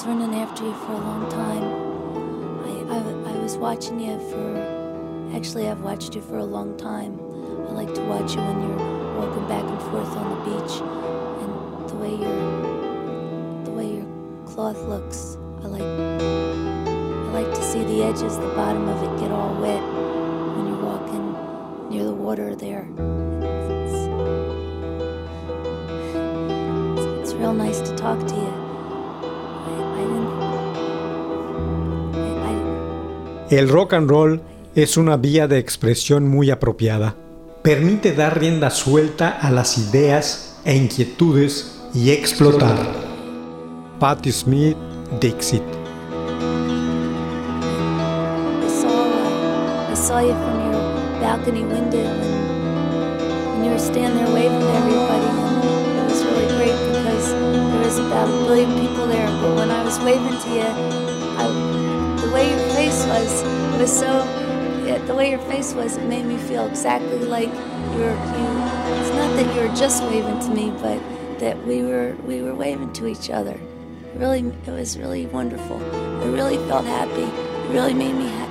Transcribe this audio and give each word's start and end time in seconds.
Was 0.00 0.06
running 0.06 0.34
after 0.40 0.64
you 0.64 0.72
for 0.72 0.92
a 0.92 0.96
long 0.96 1.28
time. 1.28 1.62
I, 2.64 2.96
I, 2.96 3.34
I 3.34 3.42
was 3.42 3.58
watching 3.58 4.00
you 4.00 4.18
for. 4.30 5.36
Actually, 5.36 5.68
I've 5.68 5.82
watched 5.82 6.14
you 6.14 6.22
for 6.22 6.38
a 6.38 6.44
long 6.44 6.74
time. 6.78 7.20
I 7.68 7.72
like 7.72 7.92
to 7.92 8.00
watch 8.04 8.34
you 8.34 8.40
when 8.40 8.62
you're 8.62 9.20
walking 9.20 9.46
back 9.46 9.62
and 9.62 9.78
forth 9.90 10.16
on 10.16 10.30
the 10.30 10.36
beach, 10.48 10.80
and 11.42 11.50
the 11.90 11.96
way 11.96 12.14
your 12.16 13.64
the 13.64 13.70
way 13.72 13.96
your 13.96 14.06
cloth 14.46 14.80
looks. 14.88 15.36
I 15.62 15.66
like 15.66 15.82
I 15.82 17.42
like 17.42 17.54
to 17.54 17.62
see 17.62 17.84
the 17.84 18.02
edges, 18.02 18.38
the 18.38 18.54
bottom 18.56 18.88
of 18.88 19.02
it 19.02 19.20
get 19.20 19.30
all 19.30 19.54
wet 19.60 19.82
when 20.56 20.66
you're 20.66 20.82
walking 20.82 21.90
near 21.90 22.04
the 22.04 22.14
water 22.14 22.54
there. 22.56 22.88
It's, 26.96 27.28
it's 27.28 27.34
real 27.34 27.52
nice 27.52 27.80
to 27.80 27.94
talk 27.96 28.18
to 28.28 28.34
you. 28.34 28.59
El 33.50 33.68
rock 33.68 33.94
and 33.94 34.08
roll 34.08 34.40
es 34.76 34.96
una 34.96 35.16
vía 35.16 35.48
de 35.48 35.58
expresión 35.58 36.28
muy 36.28 36.52
apropiada. 36.52 37.16
Permite 37.62 38.12
dar 38.12 38.38
rienda 38.38 38.70
suelta 38.70 39.28
a 39.28 39.50
las 39.50 39.76
ideas 39.76 40.60
e 40.64 40.76
inquietudes 40.76 41.80
y 41.92 42.10
explotar. 42.10 42.78
Patti 43.98 44.30
Smith, 44.30 44.76
Dixit. 45.20 45.64
Balcony 51.20 51.62
window 51.64 51.98
and, 51.98 53.64
you 53.64 53.70
were 53.70 53.78
standing 53.78 54.24
there 54.24 54.34
waving 54.34 54.58
to 54.58 54.66
everybody. 54.66 55.26
And 55.26 55.98
it 55.98 56.04
was 56.10 56.24
really 56.24 56.46
great 56.56 56.76
because 56.92 57.32
there 57.32 57.84
was 57.84 57.98
about 57.98 58.28
a 58.28 58.32
billion 58.46 58.72
people 58.80 59.06
there. 59.06 59.28
But 59.42 59.54
when 59.56 59.70
I 59.70 59.84
was 59.84 59.98
waving 60.00 60.38
to 60.40 60.48
you, 60.50 60.66
I, 61.36 61.79
face 63.00 63.42
was, 63.42 63.80
was 63.80 63.98
so, 63.98 64.24
the 65.06 65.14
way 65.14 65.30
your 65.30 65.38
face 65.40 65.72
was, 65.72 65.96
it 65.96 66.06
made 66.06 66.24
me 66.24 66.36
feel 66.36 66.66
exactly 66.66 67.18
like 67.18 67.48
you 67.48 68.00
were, 68.00 68.10
you, 68.10 68.46
it's 69.00 69.14
not 69.14 69.34
that 69.36 69.54
you 69.54 69.68
were 69.68 69.76
just 69.76 70.02
waving 70.04 70.38
to 70.40 70.48
me, 70.50 70.70
but 70.82 71.00
that 71.38 71.64
we 71.66 71.82
were, 71.82 72.16
we 72.26 72.42
were 72.42 72.54
waving 72.54 72.92
to 72.94 73.06
each 73.06 73.30
other. 73.30 73.58
Really, 74.14 74.40
it 74.40 74.70
was 74.70 74.98
really 74.98 75.26
wonderful. 75.26 75.78
I 76.22 76.26
really 76.26 76.58
felt 76.68 76.84
happy. 76.84 77.22
It 77.22 77.72
really 77.72 77.94
made 77.94 78.14
me 78.14 78.26
happy. 78.26 78.49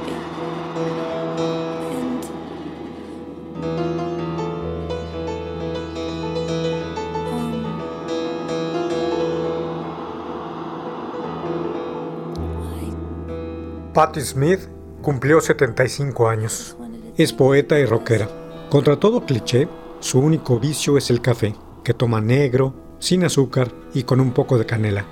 Patti 14.00 14.22
Smith 14.22 14.62
cumplió 15.02 15.42
75 15.42 16.30
años. 16.30 16.78
Es 17.18 17.34
poeta 17.34 17.78
y 17.78 17.86
rockera. 17.86 18.30
Contra 18.70 18.98
todo 18.98 19.26
cliché, 19.26 19.68
su 20.00 20.20
único 20.20 20.58
vicio 20.58 20.98
es 20.98 21.10
el 21.10 21.20
café, 21.20 21.54
que 21.84 21.94
toma 21.94 22.22
negro, 22.22 22.74
sin 23.00 23.26
azúcar 23.26 23.74
y 23.94 24.04
con 24.04 24.22
un 24.22 24.32
poco 24.32 24.58
de 24.58 24.66
canela. 24.66 25.04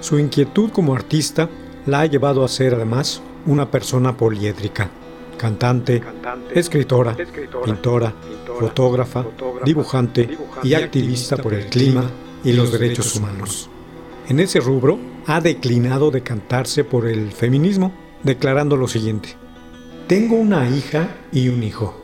Su 0.00 0.18
inquietud 0.18 0.70
como 0.70 0.94
artista 0.94 1.50
la 1.84 2.00
ha 2.00 2.06
llevado 2.06 2.46
a 2.46 2.48
ser 2.48 2.76
además 2.76 3.20
una 3.44 3.70
persona 3.70 4.16
poliédrica, 4.16 4.88
cantante, 5.36 6.02
escritora, 6.54 7.14
pintora, 7.62 8.14
fotógrafa, 8.58 9.26
dibujante 9.66 10.30
y 10.62 10.72
activista 10.72 11.36
por 11.36 11.52
el 11.52 11.66
clima 11.66 12.10
y 12.42 12.54
los 12.54 12.72
derechos 12.72 13.16
humanos. 13.16 13.68
En 14.28 14.40
ese 14.40 14.60
rubro 14.60 14.98
ha 15.26 15.40
declinado 15.40 16.10
de 16.10 16.22
cantarse 16.22 16.84
por 16.84 17.06
el 17.06 17.32
feminismo, 17.32 17.92
declarando 18.22 18.76
lo 18.76 18.86
siguiente. 18.86 19.30
Tengo 20.06 20.36
una 20.36 20.68
hija 20.68 21.16
y 21.32 21.48
un 21.48 21.62
hijo. 21.62 21.94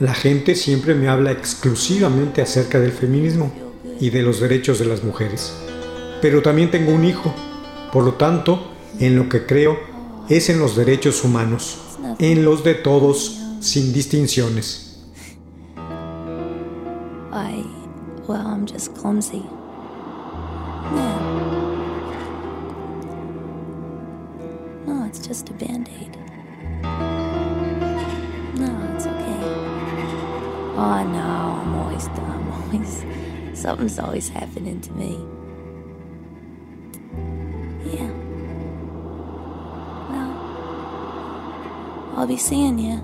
La 0.00 0.14
gente 0.14 0.54
siempre 0.54 0.94
me 0.94 1.08
habla 1.08 1.32
exclusivamente 1.32 2.42
acerca 2.42 2.80
del 2.80 2.92
feminismo 2.92 3.52
y 4.00 4.10
de 4.10 4.22
los 4.22 4.40
derechos 4.40 4.78
de 4.78 4.86
las 4.86 5.04
mujeres. 5.04 5.54
Pero 6.22 6.42
también 6.42 6.70
tengo 6.70 6.92
un 6.92 7.04
hijo. 7.04 7.34
Por 7.92 8.04
lo 8.04 8.14
tanto, 8.14 8.72
en 8.98 9.16
lo 9.16 9.28
que 9.28 9.46
creo 9.46 9.78
es 10.28 10.48
en 10.48 10.58
los 10.58 10.76
derechos 10.76 11.24
humanos, 11.24 11.78
en 12.18 12.44
los 12.44 12.64
de 12.64 12.74
todos, 12.74 13.38
sin 13.60 13.92
distinciones. 13.92 14.86
Just 18.76 18.92
clumsy. 18.98 19.42
Just 25.26 25.48
a 25.48 25.52
band 25.54 25.88
aid. 26.00 26.16
No, 28.60 28.94
it's 28.94 29.06
okay. 29.06 29.40
Oh, 30.76 31.02
no, 31.10 31.60
I'm 31.62 31.74
always 31.74 32.06
dumb. 32.06 32.52
Always, 32.52 33.04
something's 33.60 33.98
always 33.98 34.28
happening 34.28 34.80
to 34.82 34.92
me. 34.92 35.18
Yeah. 37.92 38.10
Well, 40.10 40.32
I'll 42.16 42.26
be 42.28 42.36
seeing 42.36 42.78
you. 42.78 43.02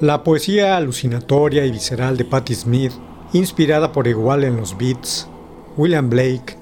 La 0.00 0.24
poesía 0.24 0.78
alucinatoria 0.78 1.66
y 1.66 1.70
visceral 1.70 2.16
de 2.16 2.24
Patti 2.24 2.54
Smith, 2.54 2.92
inspirada 3.34 3.92
por 3.92 4.08
igual 4.08 4.44
en 4.44 4.56
los 4.56 4.78
Beats, 4.78 5.28
William 5.76 6.08
Blake, 6.08 6.56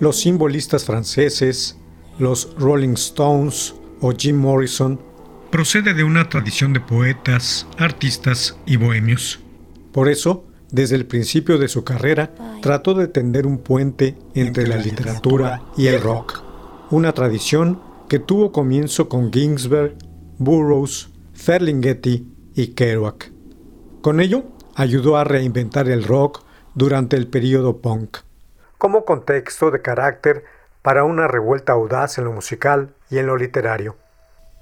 los 0.00 0.18
simbolistas 0.18 0.84
franceses, 0.84 1.78
los 2.18 2.52
Rolling 2.58 2.94
Stones 2.94 3.76
o 4.00 4.10
Jim 4.10 4.36
Morrison, 4.36 5.00
procede 5.52 5.94
de 5.94 6.02
una 6.02 6.28
tradición 6.28 6.72
de 6.72 6.80
poetas, 6.80 7.68
artistas 7.78 8.56
y 8.66 8.78
bohemios. 8.78 9.38
Por 9.92 10.08
eso, 10.08 10.44
desde 10.72 10.96
el 10.96 11.06
principio 11.06 11.58
de 11.58 11.68
su 11.68 11.84
carrera, 11.84 12.34
trató 12.62 12.94
de 12.94 13.06
tender 13.06 13.46
un 13.46 13.58
puente 13.58 14.16
entre 14.34 14.66
la 14.66 14.76
literatura 14.76 15.62
y 15.76 15.86
el 15.86 16.00
rock, 16.00 16.42
una 16.90 17.12
tradición 17.12 17.80
que 18.08 18.18
tuvo 18.18 18.50
comienzo 18.50 19.08
con 19.08 19.32
Ginsberg, 19.32 19.94
Burroughs, 20.38 21.10
Ferlinghetti 21.32 22.31
y 22.54 22.68
Kerouac. 22.68 23.30
Con 24.00 24.20
ello, 24.20 24.44
ayudó 24.74 25.16
a 25.16 25.24
reinventar 25.24 25.88
el 25.88 26.04
rock 26.04 26.42
durante 26.74 27.16
el 27.16 27.26
período 27.26 27.78
punk, 27.78 28.18
como 28.78 29.04
contexto 29.04 29.70
de 29.70 29.82
carácter 29.82 30.44
para 30.82 31.04
una 31.04 31.28
revuelta 31.28 31.72
audaz 31.72 32.18
en 32.18 32.24
lo 32.24 32.32
musical 32.32 32.94
y 33.10 33.18
en 33.18 33.26
lo 33.26 33.36
literario. 33.36 33.96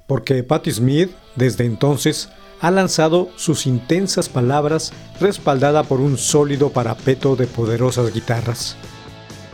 Porque 0.07 0.43
Patti 0.43 0.73
Smith, 0.73 1.11
desde 1.37 1.65
entonces, 1.65 2.29
ha 2.61 2.71
lanzado 2.71 3.31
sus 3.37 3.67
intensas 3.67 4.29
palabras 4.29 4.93
respaldada 5.21 5.85
por 5.85 6.01
un 6.01 6.19
sólido 6.19 6.71
parapeto 6.71 7.37
de 7.37 7.47
poderosas 7.47 8.13
guitarras. 8.13 8.77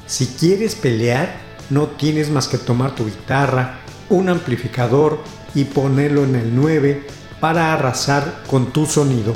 Si 0.06 0.27
quieres 0.27 0.75
pelear, 0.75 1.37
no 1.71 1.89
tienes 1.89 2.31
más 2.31 2.49
que 2.49 2.59
tomar 2.59 2.94
tu 2.94 3.05
guitarra, 3.05 3.79
un 4.09 4.29
amplificador 4.29 5.19
y 5.55 5.65
ponerlo 5.65 6.25
en 6.25 6.37
el 6.37 6.56
9 6.56 7.06
para 7.46 7.72
arrasar 7.72 8.43
con 8.48 8.72
tu 8.72 8.87
sonido. 8.87 9.32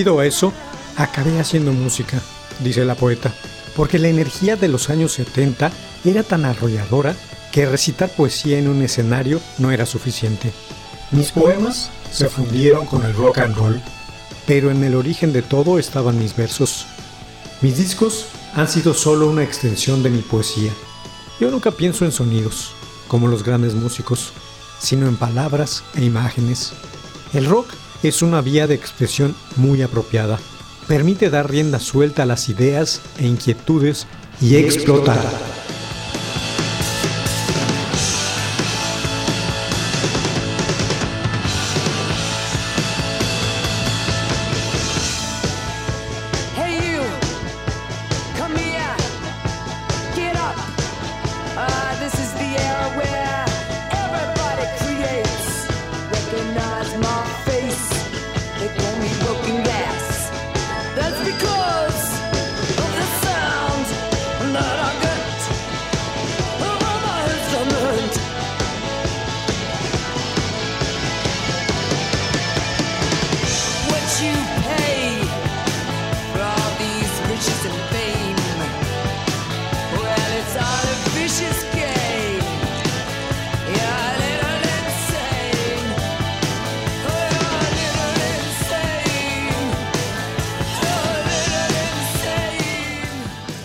Debido 0.00 0.18
a 0.18 0.24
eso, 0.24 0.50
acabé 0.96 1.38
haciendo 1.40 1.72
música, 1.72 2.22
dice 2.60 2.86
la 2.86 2.94
poeta, 2.94 3.34
porque 3.76 3.98
la 3.98 4.08
energía 4.08 4.56
de 4.56 4.66
los 4.66 4.88
años 4.88 5.12
70 5.12 5.70
era 6.06 6.22
tan 6.22 6.46
arrolladora 6.46 7.14
que 7.52 7.66
recitar 7.66 8.08
poesía 8.08 8.58
en 8.58 8.68
un 8.68 8.80
escenario 8.80 9.42
no 9.58 9.70
era 9.72 9.84
suficiente. 9.84 10.54
Mis 11.10 11.32
poemas 11.32 11.90
se 12.10 12.30
fundieron 12.30 12.86
con 12.86 13.04
el 13.04 13.12
rock 13.12 13.40
and 13.40 13.54
roll, 13.54 13.82
pero 14.46 14.70
en 14.70 14.82
el 14.84 14.94
origen 14.94 15.34
de 15.34 15.42
todo 15.42 15.78
estaban 15.78 16.18
mis 16.18 16.34
versos. 16.34 16.86
Mis 17.60 17.76
discos 17.76 18.24
han 18.54 18.68
sido 18.68 18.94
solo 18.94 19.28
una 19.28 19.44
extensión 19.44 20.02
de 20.02 20.08
mi 20.08 20.22
poesía. 20.22 20.72
Yo 21.38 21.50
nunca 21.50 21.72
pienso 21.72 22.06
en 22.06 22.12
sonidos, 22.12 22.72
como 23.06 23.28
los 23.28 23.44
grandes 23.44 23.74
músicos, 23.74 24.32
sino 24.78 25.08
en 25.08 25.18
palabras 25.18 25.84
e 25.94 26.02
imágenes. 26.02 26.72
El 27.34 27.44
rock 27.44 27.74
es 28.02 28.22
una 28.22 28.40
vía 28.40 28.66
de 28.66 28.74
expresión 28.74 29.34
muy 29.56 29.82
apropiada. 29.82 30.38
Permite 30.88 31.30
dar 31.30 31.50
rienda 31.50 31.78
suelta 31.78 32.22
a 32.22 32.26
las 32.26 32.48
ideas 32.48 33.00
e 33.18 33.26
inquietudes 33.26 34.06
y 34.40 34.56
explotar. 34.56 35.20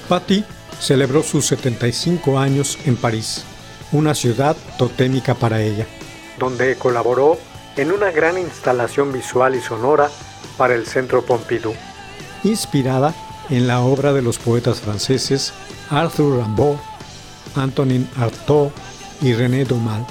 Patti 0.07 0.43
celebró 0.79 1.23
sus 1.23 1.47
75 1.47 2.37
años 2.37 2.77
en 2.85 2.95
París, 2.95 3.43
una 3.91 4.13
ciudad 4.13 4.55
totémica 4.77 5.33
para 5.33 5.61
ella, 5.61 5.87
donde 6.37 6.75
colaboró 6.75 7.39
en 7.75 7.91
una 7.91 8.11
gran 8.11 8.37
instalación 8.37 9.11
visual 9.11 9.55
y 9.55 9.61
sonora 9.61 10.09
para 10.57 10.75
el 10.75 10.85
Centro 10.85 11.25
Pompidou, 11.25 11.73
inspirada 12.43 13.15
en 13.49 13.67
la 13.67 13.81
obra 13.81 14.13
de 14.13 14.21
los 14.21 14.37
poetas 14.37 14.79
franceses 14.79 15.53
Arthur 15.89 16.37
Rimbaud, 16.37 16.77
Antonin 17.55 18.07
Artaud 18.17 18.69
y 19.21 19.33
René 19.33 19.65
Dumas, 19.65 20.01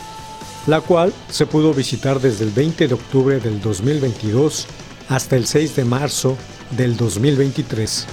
la 0.66 0.80
cual 0.80 1.12
se 1.28 1.46
pudo 1.46 1.72
visitar 1.72 2.20
desde 2.20 2.44
el 2.44 2.50
20 2.50 2.88
de 2.88 2.94
octubre 2.94 3.38
del 3.38 3.60
2022 3.60 4.66
hasta 5.08 5.36
el 5.36 5.46
6 5.46 5.76
de 5.76 5.84
marzo 5.84 6.36
del 6.70 6.96
2023. 6.96 8.06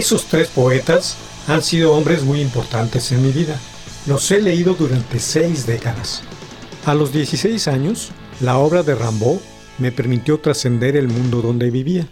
Esos 0.00 0.28
tres 0.28 0.48
poetas 0.48 1.18
han 1.46 1.60
sido 1.60 1.92
hombres 1.92 2.24
muy 2.24 2.40
importantes 2.40 3.12
en 3.12 3.22
mi 3.22 3.32
vida. 3.32 3.60
Los 4.06 4.30
he 4.30 4.40
leído 4.40 4.72
durante 4.72 5.18
seis 5.18 5.66
décadas. 5.66 6.22
A 6.86 6.94
los 6.94 7.12
16 7.12 7.68
años, 7.68 8.10
la 8.40 8.56
obra 8.56 8.82
de 8.82 8.94
Rimbaud 8.94 9.40
me 9.76 9.92
permitió 9.92 10.40
trascender 10.40 10.96
el 10.96 11.08
mundo 11.08 11.42
donde 11.42 11.70
vivía, 11.70 12.08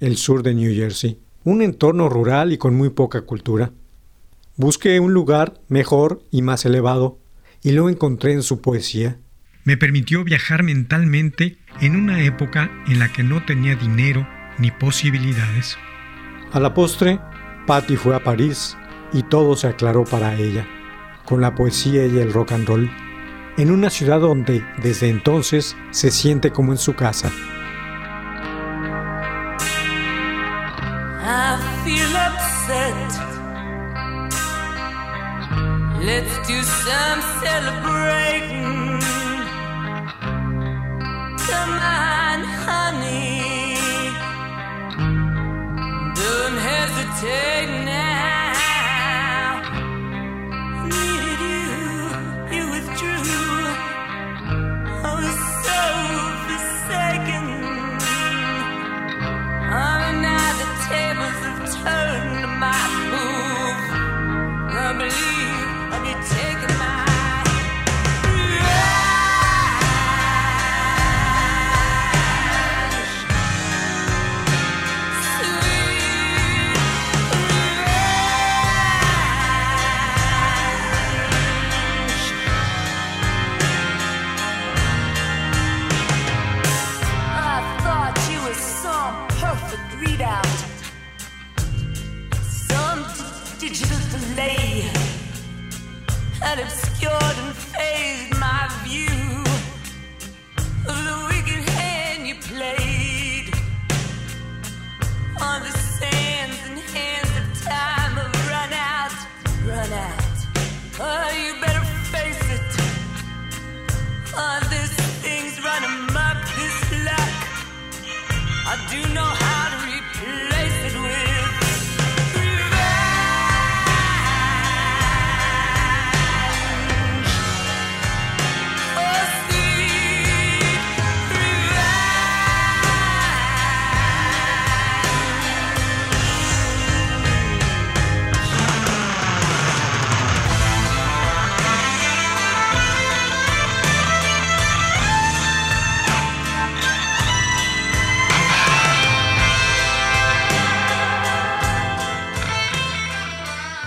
el 0.00 0.18
sur 0.18 0.42
de 0.42 0.52
New 0.52 0.74
Jersey, 0.74 1.18
un 1.44 1.62
entorno 1.62 2.10
rural 2.10 2.52
y 2.52 2.58
con 2.58 2.74
muy 2.74 2.90
poca 2.90 3.22
cultura. 3.22 3.72
Busqué 4.56 5.00
un 5.00 5.14
lugar 5.14 5.54
mejor 5.68 6.22
y 6.30 6.42
más 6.42 6.66
elevado, 6.66 7.20
y 7.62 7.70
lo 7.70 7.88
encontré 7.88 8.34
en 8.34 8.42
su 8.42 8.60
poesía. 8.60 9.16
Me 9.64 9.78
permitió 9.78 10.24
viajar 10.24 10.62
mentalmente 10.62 11.56
en 11.80 11.96
una 11.96 12.22
época 12.22 12.70
en 12.86 12.98
la 12.98 13.10
que 13.10 13.22
no 13.22 13.46
tenía 13.46 13.76
dinero 13.76 14.28
ni 14.58 14.70
posibilidades. 14.70 15.78
A 16.54 16.60
la 16.60 16.72
postre, 16.72 17.18
Patty 17.66 17.96
fue 17.96 18.14
a 18.14 18.22
París 18.22 18.76
y 19.12 19.24
todo 19.24 19.56
se 19.56 19.66
aclaró 19.66 20.04
para 20.04 20.36
ella, 20.36 20.64
con 21.24 21.40
la 21.40 21.52
poesía 21.52 22.06
y 22.06 22.16
el 22.20 22.32
rock 22.32 22.52
and 22.52 22.68
roll, 22.68 22.88
en 23.56 23.72
una 23.72 23.90
ciudad 23.90 24.20
donde 24.20 24.64
desde 24.80 25.08
entonces 25.08 25.76
se 25.90 26.12
siente 26.12 26.52
como 26.52 26.70
en 26.70 26.78
su 26.78 26.94
casa. 26.94 27.32
Let's 36.00 36.36
do 36.46 36.62
some 36.62 37.34
tables 60.88 61.40
have 61.46 61.62
turned 61.74 62.44
my 62.64 62.82
move. 63.12 63.80
I 64.70 64.92
believe 65.00 65.94
I'll 65.94 66.43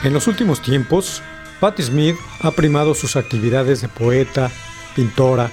En 0.07 0.13
los 0.13 0.27
últimos 0.27 0.61
tiempos, 0.61 1.21
Patti 1.59 1.83
Smith 1.83 2.15
ha 2.39 2.51
primado 2.51 2.93
sus 2.93 3.17
actividades 3.17 3.81
de 3.81 3.89
poeta, 3.89 4.49
pintora, 4.95 5.51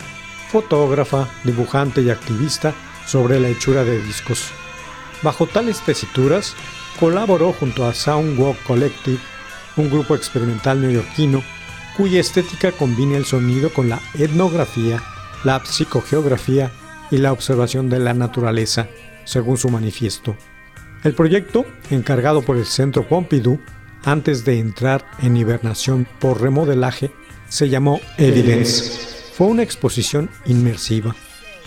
fotógrafa, 0.53 1.29
dibujante 1.43 2.03
y 2.03 2.11
activista 2.11 2.73
sobre 3.05 3.41
la 3.41 3.49
hechura 3.49 3.83
de 3.83 4.01
discos. 4.01 4.53
Bajo 5.25 5.49
tales 5.49 5.81
tesituras, 5.81 6.55
colaboró 7.01 7.53
junto 7.53 7.85
a 7.85 7.95
Soundwalk 7.95 8.63
Collective, 8.63 9.19
un 9.77 9.91
grupo 9.91 10.15
experimental 10.15 10.81
neoyorquino 10.81 11.43
cuya 11.97 12.21
estética 12.21 12.71
combina 12.71 13.17
el 13.17 13.25
sonido 13.25 13.73
con 13.73 13.89
la 13.89 14.01
etnografía, 14.17 15.03
la 15.43 15.65
psicogeografía 15.65 16.71
y 17.11 17.17
la 17.17 17.33
observación 17.33 17.89
de 17.89 17.99
la 17.99 18.15
naturaleza, 18.15 18.87
según 19.25 19.59
su 19.59 19.69
manifiesto. 19.69 20.37
El 21.03 21.15
proyecto, 21.15 21.67
encargado 21.91 22.43
por 22.43 22.57
el 22.57 22.67
Centro 22.67 23.09
Pompidou, 23.09 23.59
antes 24.05 24.45
de 24.45 24.59
entrar 24.59 25.05
en 25.21 25.37
hibernación 25.37 26.07
por 26.21 26.41
remodelaje, 26.41 27.13
se 27.49 27.69
llamó 27.69 28.01
Evidence. 28.19 29.15
Fue 29.33 29.47
una 29.47 29.63
exposición 29.63 30.31
inmersiva, 30.47 31.15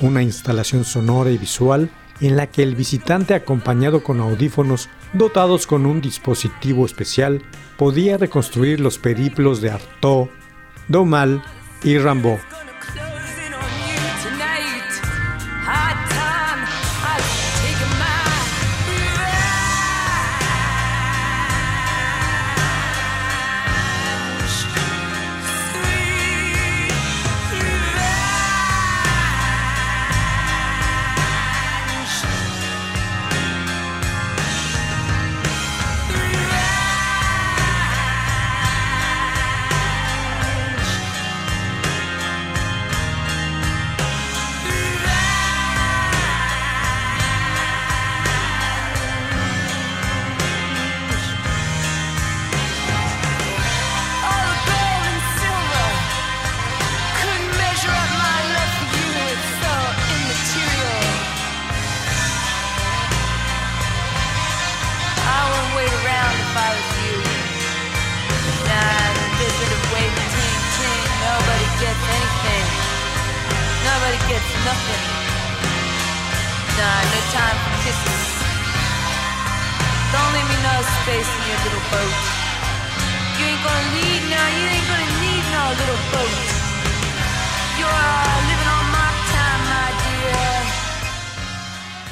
una 0.02 0.22
instalación 0.22 0.84
sonora 0.84 1.32
y 1.32 1.38
visual 1.38 1.90
en 2.22 2.36
la 2.36 2.48
que 2.48 2.64
el 2.64 2.76
visitante 2.76 3.34
acompañado 3.34 4.04
con 4.04 4.20
audífonos 4.20 4.90
dotados 5.14 5.68
con 5.68 5.86
un 5.86 6.02
dispositivo 6.02 6.86
especial 6.86 7.42
podía 7.78 8.18
reconstruir 8.18 8.80
los 8.80 8.98
periplos 8.98 9.62
de 9.62 9.72
Artaud, 9.72 10.28
Domal 10.88 11.44
y 11.84 11.98
Rimbaud. 11.98 12.40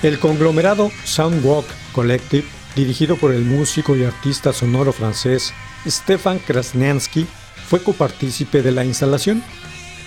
El 0.01 0.19
conglomerado 0.19 0.91
Soundwalk 1.03 1.65
Collective, 1.91 2.45
dirigido 2.75 3.17
por 3.17 3.31
el 3.31 3.43
músico 3.43 3.95
y 3.95 4.03
artista 4.03 4.51
sonoro 4.51 4.91
francés 4.93 5.53
Stefan 5.87 6.39
Krasniansky, 6.39 7.27
fue 7.67 7.83
copartícipe 7.83 8.61
de 8.61 8.71
la 8.71 8.83
instalación. 8.83 9.43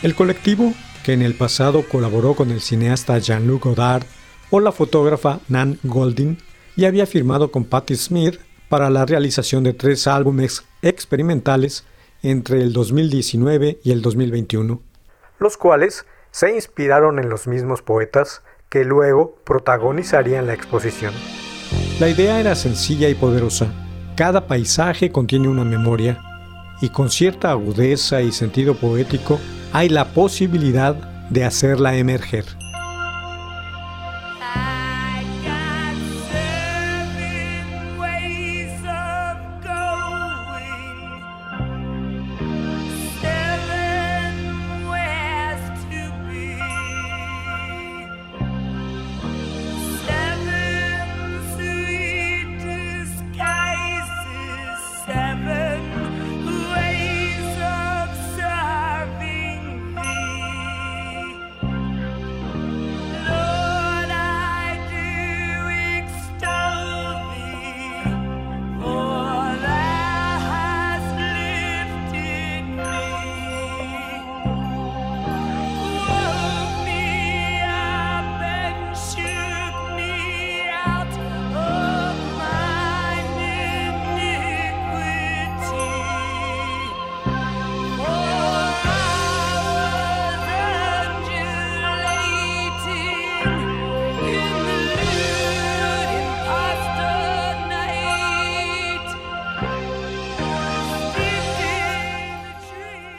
El 0.03 0.15
colectivo, 0.15 0.75
que 1.05 1.13
en 1.13 1.23
el 1.23 1.35
pasado 1.35 1.85
colaboró 1.89 2.35
con 2.35 2.51
el 2.51 2.61
cineasta 2.61 3.19
Jean-Luc 3.19 3.65
Godard 3.65 4.05
o 4.51 4.61
la 4.61 4.73
fotógrafa 4.73 5.41
Nan 5.49 5.79
Goldin, 5.85 6.39
y 6.77 6.85
había 6.85 7.07
firmado 7.07 7.51
con 7.51 7.65
Patti 7.65 7.97
Smith 7.97 8.39
para 8.69 8.91
la 8.91 9.07
realización 9.07 9.65
de 9.65 9.73
tres 9.73 10.07
álbumes 10.07 10.65
experimentales 10.83 11.85
entre 12.23 12.63
el 12.63 12.73
2019 12.73 13.81
y 13.83 13.91
el 13.93 14.03
2021, 14.03 14.81
los 15.39 15.57
cuales 15.57 16.05
se 16.31 16.55
inspiraron 16.55 17.19
en 17.19 17.29
los 17.29 17.47
mismos 17.47 17.83
poetas 17.83 18.43
que 18.69 18.85
luego 18.85 19.37
protagonizarían 19.45 20.47
la 20.47 20.55
exposición. 20.55 21.15
La 22.01 22.09
idea 22.09 22.39
era 22.39 22.55
sencilla 22.55 23.09
y 23.09 23.15
poderosa. 23.15 23.73
Cada 24.17 24.47
paisaje 24.47 25.11
contiene 25.11 25.49
una 25.49 25.65
memoria 25.65 26.21
y 26.81 26.91
con 26.91 27.11
cierta 27.11 27.51
agudeza 27.51 28.21
y 28.21 28.33
sentido 28.33 28.75
poético 28.75 29.41
hay 29.73 29.89
la 29.89 30.13
posibilidad 30.13 30.95
de 31.31 31.45
hacerla 31.45 31.97
emerger. 31.97 32.45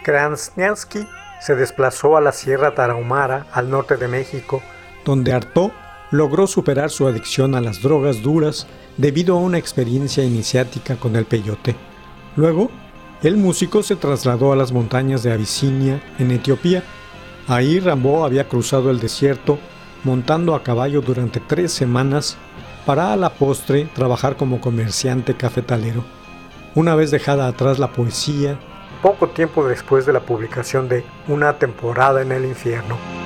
Krasniansky 0.09 1.05
se 1.39 1.55
desplazó 1.55 2.17
a 2.17 2.21
la 2.21 2.31
Sierra 2.31 2.73
Tarahumara, 2.73 3.45
al 3.51 3.69
norte 3.69 3.95
de 3.95 4.07
México, 4.07 4.59
donde 5.05 5.33
Artaud 5.33 5.69
logró 6.09 6.47
superar 6.47 6.89
su 6.89 7.07
adicción 7.07 7.53
a 7.53 7.61
las 7.61 7.83
drogas 7.83 8.23
duras 8.23 8.65
debido 8.97 9.35
a 9.35 9.39
una 9.39 9.59
experiencia 9.59 10.23
iniciática 10.23 10.95
con 10.95 11.15
el 11.15 11.25
peyote. 11.25 11.75
Luego, 12.35 12.71
el 13.21 13.37
músico 13.37 13.83
se 13.83 13.95
trasladó 13.95 14.51
a 14.51 14.55
las 14.55 14.71
montañas 14.71 15.21
de 15.21 15.31
Abisinia, 15.31 16.01
en 16.17 16.31
Etiopía. 16.31 16.83
Ahí 17.47 17.79
Rambo 17.79 18.25
había 18.25 18.47
cruzado 18.47 18.89
el 18.89 18.99
desierto 18.99 19.59
montando 20.03 20.55
a 20.55 20.63
caballo 20.63 21.01
durante 21.01 21.39
tres 21.39 21.71
semanas 21.71 22.35
para 22.83 23.13
a 23.13 23.15
la 23.15 23.29
postre 23.29 23.87
trabajar 23.93 24.37
como 24.37 24.59
comerciante 24.59 25.35
cafetalero. 25.35 26.03
Una 26.73 26.95
vez 26.95 27.11
dejada 27.11 27.47
atrás 27.47 27.77
la 27.77 27.91
poesía, 27.91 28.59
poco 29.01 29.29
tiempo 29.29 29.67
después 29.67 30.05
de 30.05 30.13
la 30.13 30.19
publicación 30.19 30.89
de 30.89 31.03
Una 31.27 31.57
temporada 31.57 32.21
en 32.21 32.31
el 32.31 32.45
infierno. 32.45 33.18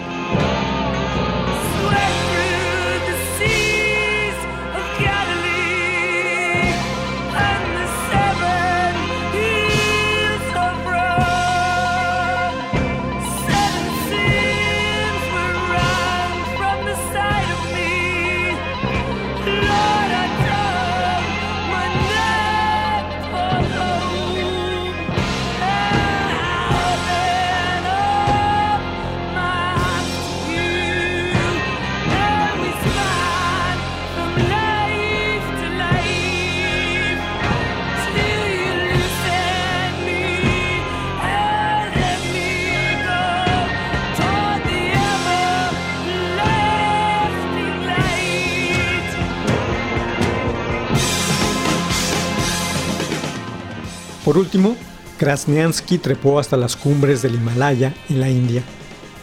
Por 54.24 54.38
último, 54.38 54.76
Krasniansky 55.18 55.98
trepó 55.98 56.40
hasta 56.40 56.58
las 56.58 56.76
cumbres 56.76 57.22
del 57.22 57.36
Himalaya 57.36 57.94
en 58.10 58.20
la 58.20 58.30
India, 58.30 58.64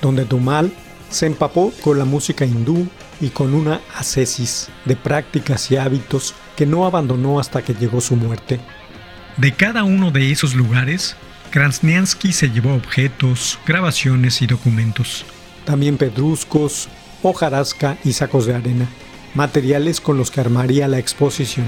donde 0.03 0.25
Dumal 0.25 0.73
se 1.11 1.27
empapó 1.27 1.73
con 1.83 1.99
la 1.99 2.05
música 2.05 2.45
hindú 2.45 2.87
y 3.21 3.29
con 3.29 3.55
una 3.55 3.81
ascesis 3.95 4.69
de 4.85 4.97
prácticas 4.97 5.71
y 5.71 5.77
hábitos 5.77 6.35
que 6.57 6.67
no 6.67 6.87
abandonó 6.87 7.41
hasta 7.41 7.63
que 7.63 7.75
llegó 7.75 8.01
su 8.01 8.17
muerte. 8.17 8.61
De 9.37 9.53
cada 9.53 9.85
uno 9.85 10.11
de 10.11 10.31
esos 10.31 10.55
lugares, 10.55 11.17
Krasniansky 11.51 12.33
se 12.33 12.51
llevó 12.51 12.75
objetos, 12.75 13.59
grabaciones 13.67 14.41
y 14.43 14.47
documentos. 14.47 15.25
También 15.65 15.97
pedruscos, 15.97 16.89
hojarasca 17.23 17.99
y 18.05 18.13
sacos 18.13 18.47
de 18.47 18.55
arena, 18.55 18.87
materiales 19.35 20.01
con 20.01 20.17
los 20.17 20.31
que 20.31 20.41
armaría 20.41 20.89
la 20.89 20.99
exposición. 20.99 21.67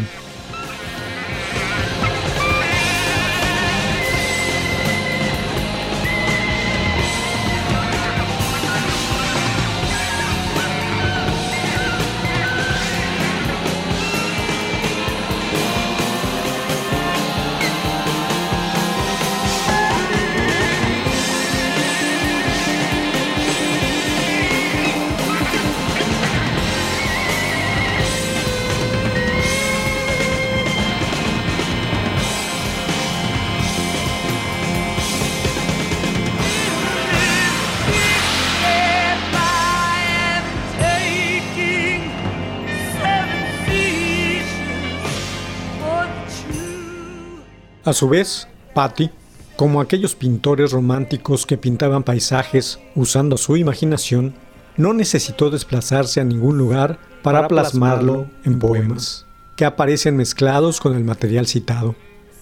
A 47.93 47.95
su 47.95 48.09
vez, 48.09 48.49
Patti, 48.73 49.11
como 49.55 49.79
aquellos 49.79 50.15
pintores 50.15 50.73
románticos 50.73 51.45
que 51.45 51.59
pintaban 51.59 52.05
paisajes 52.05 52.79
usando 52.95 53.37
su 53.37 53.59
imaginación, 53.59 54.33
no 54.79 54.95
necesitó 54.95 55.51
desplazarse 55.51 56.19
a 56.19 56.25
ningún 56.25 56.57
lugar 56.57 56.99
para, 57.23 57.41
Para 57.41 57.49
plasmarlo 57.49 58.13
plasmarlo 58.15 58.37
en 58.47 58.59
poemas, 58.59 59.27
que 59.57 59.67
aparecen 59.67 60.17
mezclados 60.17 60.81
con 60.81 60.97
el 60.97 61.05
material 61.05 61.47
citado, 61.47 61.95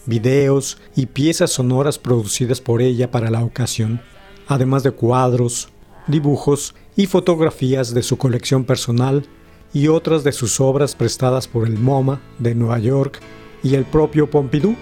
videos 0.06 0.78
y 0.94 1.06
piezas 1.06 1.50
sonoras 1.50 1.98
producidas 1.98 2.60
por 2.60 2.80
ella 2.80 3.10
para 3.10 3.28
la 3.28 3.42
ocasión, 3.42 4.00
además 4.46 4.84
de 4.84 4.92
cuadros, 4.92 5.68
dibujos 6.06 6.76
y 6.94 7.06
fotografías 7.06 7.92
de 7.92 8.04
su 8.04 8.18
colección 8.18 8.62
personal 8.62 9.26
y 9.72 9.88
otras 9.88 10.22
de 10.22 10.30
sus 10.30 10.60
obras 10.60 10.94
prestadas 10.94 11.48
por 11.48 11.66
el 11.66 11.76
MoMA 11.76 12.20
de 12.38 12.54
Nueva 12.54 12.78
York 12.78 13.18
y 13.64 13.74
el 13.74 13.84
propio 13.84 14.30
Pompidou, 14.30 14.76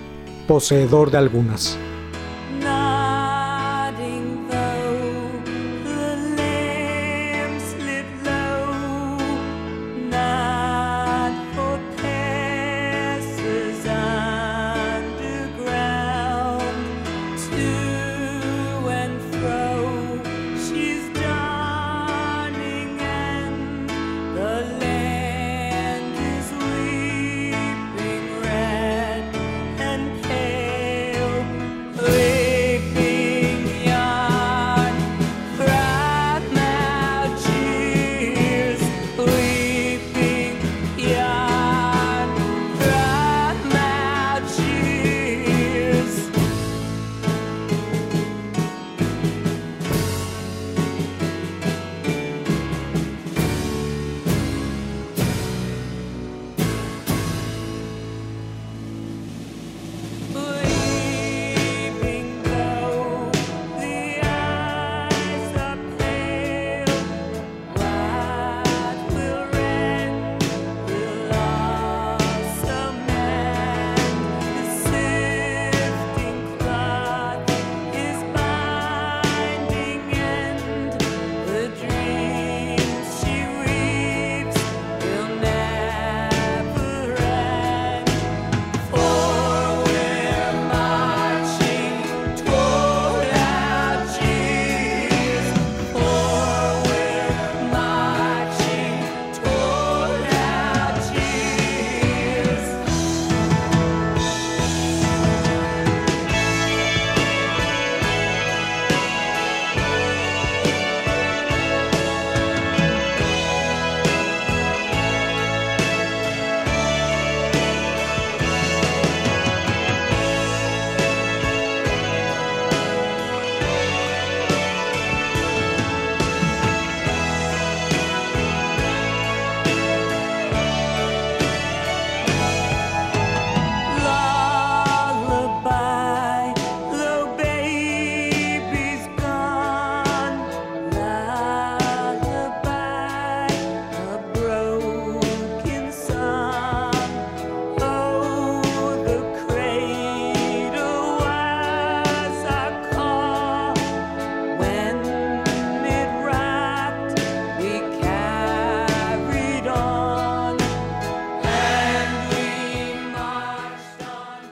poseedor 0.49 1.11
de 1.11 1.19
algunas. 1.19 1.79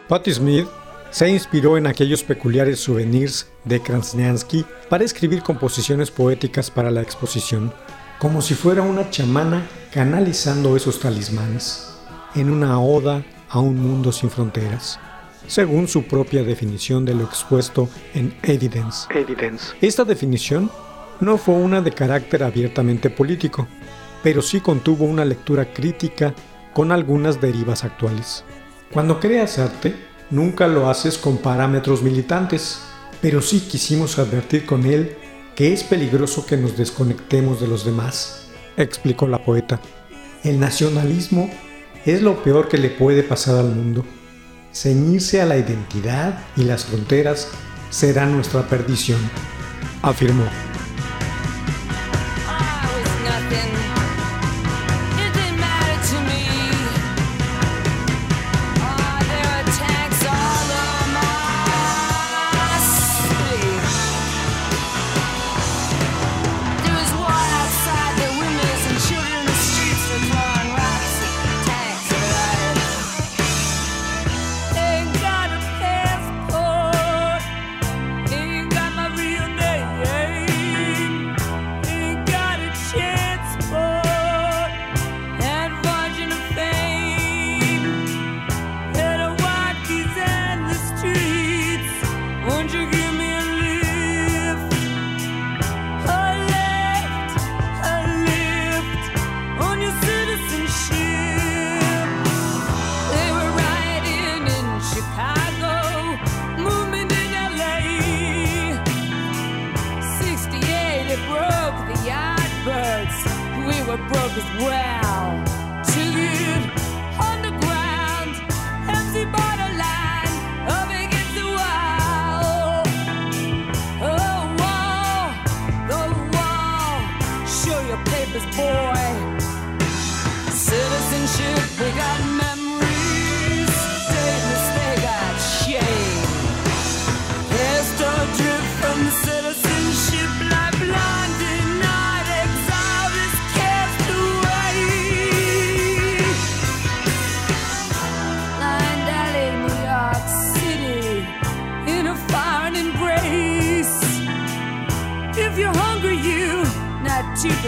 Patti 0.08 0.32
Smith 0.32 0.68
se 1.10 1.28
inspiró 1.28 1.76
en 1.76 1.88
aquellos 1.88 2.22
peculiares 2.22 2.78
souvenirs 2.78 3.48
de 3.64 3.80
Krasniansky 3.80 4.64
para 4.88 5.02
escribir 5.02 5.42
composiciones 5.42 6.12
poéticas 6.12 6.70
para 6.70 6.92
la 6.92 7.02
exposición, 7.02 7.72
como 8.20 8.40
si 8.40 8.54
fuera 8.54 8.82
una 8.82 9.10
chamana 9.10 9.66
canalizando 9.92 10.76
esos 10.76 11.00
talismanes, 11.00 11.88
en 12.36 12.50
una 12.50 12.78
oda 12.78 13.24
a 13.48 13.58
un 13.58 13.80
mundo 13.80 14.12
sin 14.12 14.30
fronteras, 14.30 15.00
según 15.48 15.88
su 15.88 16.04
propia 16.04 16.44
definición 16.44 17.04
de 17.04 17.14
lo 17.14 17.24
expuesto 17.24 17.88
en 18.14 18.32
Evidence. 18.44 19.08
Evidence. 19.12 19.74
Esta 19.80 20.04
definición 20.04 20.70
no 21.18 21.36
fue 21.36 21.54
una 21.56 21.80
de 21.80 21.90
carácter 21.90 22.44
abiertamente 22.44 23.10
político, 23.10 23.66
pero 24.22 24.40
sí 24.40 24.60
contuvo 24.60 25.04
una 25.04 25.24
lectura 25.24 25.72
crítica 25.72 26.32
con 26.72 26.92
algunas 26.92 27.40
derivas 27.40 27.82
actuales. 27.82 28.44
Cuando 28.92 29.20
creas 29.20 29.58
arte, 29.58 29.94
nunca 30.30 30.68
lo 30.68 30.88
haces 30.88 31.18
con 31.18 31.38
parámetros 31.38 32.02
militantes, 32.02 32.80
pero 33.20 33.42
sí 33.42 33.60
quisimos 33.60 34.18
advertir 34.18 34.64
con 34.66 34.86
él 34.86 35.16
que 35.54 35.72
es 35.72 35.82
peligroso 35.82 36.44
que 36.44 36.56
nos 36.56 36.76
desconectemos 36.76 37.60
de 37.60 37.66
los 37.66 37.84
demás, 37.84 38.48
explicó 38.76 39.26
la 39.26 39.42
poeta. 39.42 39.80
El 40.44 40.60
nacionalismo 40.60 41.50
es 42.04 42.20
lo 42.22 42.42
peor 42.42 42.68
que 42.68 42.78
le 42.78 42.90
puede 42.90 43.22
pasar 43.22 43.56
al 43.56 43.74
mundo. 43.74 44.04
Ceñirse 44.72 45.40
a 45.40 45.46
la 45.46 45.56
identidad 45.56 46.38
y 46.56 46.64
las 46.64 46.84
fronteras 46.84 47.48
será 47.90 48.26
nuestra 48.26 48.68
perdición, 48.68 49.18
afirmó. 50.02 50.44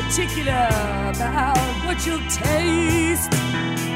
Particular 0.02 0.52
about 0.52 1.58
what 1.84 2.06
you'll 2.06 2.20
taste. 2.28 3.87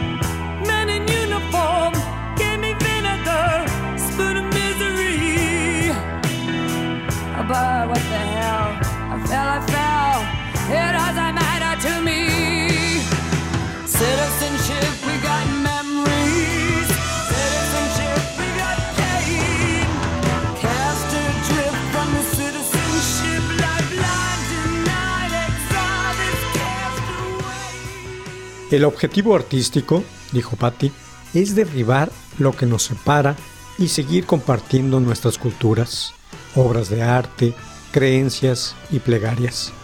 El 28.73 28.87
objetivo 28.87 29.37
artístico, 29.37 30.03
dijo 30.33 30.57
Patti, 30.57 30.91
es 31.35 31.55
derribar 31.55 32.11
lo 32.39 32.53
que 32.53 32.65
nos 32.65 32.85
separa 32.85 33.37
y 33.77 33.89
seguir 33.89 34.25
compartiendo 34.25 34.99
nuestras 34.99 35.37
culturas, 35.37 36.15
obras 36.55 36.89
de 36.89 37.03
arte, 37.03 37.53
creencias 37.91 38.75
y 38.91 39.01
plegarias. 39.01 39.75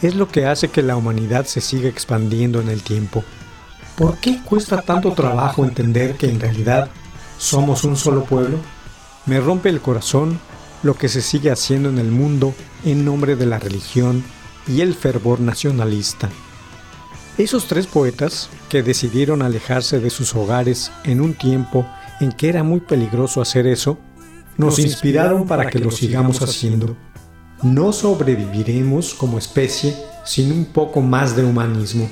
Es 0.00 0.14
lo 0.14 0.28
que 0.28 0.46
hace 0.46 0.68
que 0.68 0.80
la 0.80 0.96
humanidad 0.96 1.44
se 1.44 1.60
siga 1.60 1.90
expandiendo 1.90 2.62
en 2.62 2.70
el 2.70 2.82
tiempo. 2.82 3.22
¿Por 3.98 4.16
qué 4.16 4.42
cuesta 4.42 4.80
tanto 4.80 5.12
trabajo 5.12 5.66
entender 5.66 6.16
que 6.16 6.30
en 6.30 6.40
realidad 6.40 6.88
somos 7.36 7.84
un 7.84 7.98
solo 7.98 8.24
pueblo? 8.24 8.56
Me 9.26 9.40
rompe 9.40 9.68
el 9.68 9.82
corazón 9.82 10.40
lo 10.82 10.94
que 10.94 11.10
se 11.10 11.20
sigue 11.20 11.50
haciendo 11.50 11.90
en 11.90 11.98
el 11.98 12.10
mundo 12.10 12.54
en 12.86 13.04
nombre 13.04 13.36
de 13.36 13.44
la 13.44 13.58
religión 13.58 14.24
y 14.66 14.80
el 14.80 14.94
fervor 14.94 15.38
nacionalista. 15.40 16.30
Esos 17.38 17.66
tres 17.66 17.86
poetas, 17.86 18.50
que 18.68 18.82
decidieron 18.82 19.40
alejarse 19.40 20.00
de 20.00 20.10
sus 20.10 20.34
hogares 20.34 20.92
en 21.04 21.20
un 21.20 21.32
tiempo 21.32 21.86
en 22.20 22.30
que 22.30 22.50
era 22.50 22.62
muy 22.62 22.80
peligroso 22.80 23.40
hacer 23.40 23.66
eso, 23.66 23.98
nos 24.58 24.78
inspiraron 24.78 25.46
para 25.46 25.70
que 25.70 25.78
lo 25.78 25.90
sigamos 25.90 26.42
haciendo. 26.42 26.94
No 27.62 27.92
sobreviviremos 27.92 29.14
como 29.14 29.38
especie 29.38 29.96
sin 30.24 30.52
un 30.52 30.66
poco 30.66 31.00
más 31.00 31.34
de 31.34 31.44
humanismo, 31.44 32.10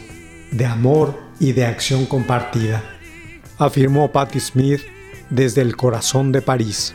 de 0.53 0.65
amor 0.65 1.19
y 1.39 1.53
de 1.53 1.67
acción 1.67 2.07
compartida, 2.07 2.83
afirmó 3.59 4.11
Patti 4.11 4.41
Smith 4.41 4.81
desde 5.29 5.61
el 5.61 5.77
corazón 5.77 6.33
de 6.33 6.41
París. 6.41 6.95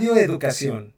Radio 0.00 0.16
Educación. 0.16 0.94